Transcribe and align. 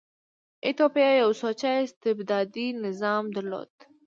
ایتوپیا 0.65 1.09
یو 1.21 1.31
سوچه 1.41 1.71
استبدادي 1.83 2.67
نظام 2.85 3.23
درلود. 3.35 3.71